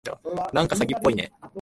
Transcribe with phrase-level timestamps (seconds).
[0.51, 1.31] なんか詐欺っぽいね。